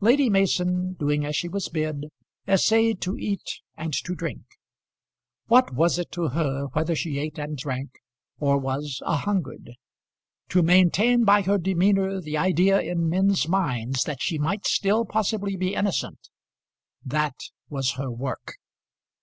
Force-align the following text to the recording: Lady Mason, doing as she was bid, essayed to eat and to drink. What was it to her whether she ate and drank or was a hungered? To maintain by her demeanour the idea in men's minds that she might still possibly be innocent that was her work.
Lady 0.00 0.30
Mason, 0.30 0.94
doing 0.94 1.26
as 1.26 1.36
she 1.36 1.46
was 1.46 1.68
bid, 1.68 2.06
essayed 2.48 3.02
to 3.02 3.18
eat 3.18 3.60
and 3.76 3.92
to 3.92 4.14
drink. 4.14 4.40
What 5.48 5.74
was 5.74 5.98
it 5.98 6.10
to 6.12 6.28
her 6.28 6.68
whether 6.72 6.96
she 6.96 7.18
ate 7.18 7.36
and 7.38 7.54
drank 7.58 7.90
or 8.38 8.56
was 8.56 9.02
a 9.04 9.14
hungered? 9.18 9.72
To 10.48 10.62
maintain 10.62 11.24
by 11.26 11.42
her 11.42 11.58
demeanour 11.58 12.18
the 12.22 12.38
idea 12.38 12.80
in 12.80 13.10
men's 13.10 13.46
minds 13.46 14.04
that 14.04 14.22
she 14.22 14.38
might 14.38 14.66
still 14.66 15.04
possibly 15.04 15.54
be 15.54 15.74
innocent 15.74 16.30
that 17.04 17.36
was 17.68 17.92
her 17.96 18.10
work. 18.10 18.54